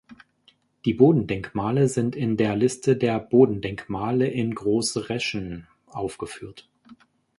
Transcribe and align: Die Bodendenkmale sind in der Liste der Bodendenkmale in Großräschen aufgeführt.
Die 0.83 0.95
Bodendenkmale 0.95 1.87
sind 1.87 2.15
in 2.15 2.35
der 2.35 2.55
Liste 2.55 2.97
der 2.97 3.19
Bodendenkmale 3.19 4.25
in 4.25 4.55
Großräschen 4.55 5.67
aufgeführt. 5.85 6.67